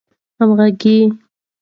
همږغه 0.39 0.95